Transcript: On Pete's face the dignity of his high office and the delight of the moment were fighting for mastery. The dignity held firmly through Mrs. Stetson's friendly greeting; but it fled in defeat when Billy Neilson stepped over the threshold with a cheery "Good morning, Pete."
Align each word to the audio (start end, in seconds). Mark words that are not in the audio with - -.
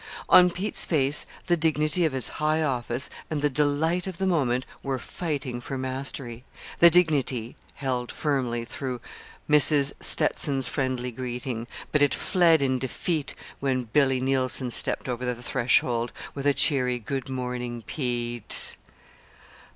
On 0.29 0.49
Pete's 0.49 0.83
face 0.83 1.27
the 1.45 1.55
dignity 1.55 2.05
of 2.05 2.11
his 2.11 2.27
high 2.41 2.63
office 2.63 3.07
and 3.29 3.43
the 3.43 3.51
delight 3.51 4.07
of 4.07 4.17
the 4.17 4.25
moment 4.25 4.65
were 4.81 4.97
fighting 4.97 5.61
for 5.61 5.77
mastery. 5.77 6.43
The 6.79 6.89
dignity 6.89 7.55
held 7.75 8.11
firmly 8.11 8.65
through 8.65 8.99
Mrs. 9.47 9.93
Stetson's 10.01 10.67
friendly 10.67 11.11
greeting; 11.11 11.67
but 11.91 12.01
it 12.01 12.15
fled 12.15 12.63
in 12.63 12.79
defeat 12.79 13.35
when 13.59 13.83
Billy 13.93 14.19
Neilson 14.19 14.71
stepped 14.71 15.07
over 15.07 15.23
the 15.23 15.35
threshold 15.43 16.11
with 16.33 16.47
a 16.47 16.53
cheery 16.55 16.97
"Good 16.97 17.29
morning, 17.29 17.83
Pete." 17.85 18.77